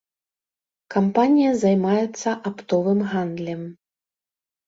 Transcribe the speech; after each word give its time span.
Кампанія 0.93 1.51
займаецца 1.63 2.29
аптовым 2.51 2.99
гандлем. 3.13 3.61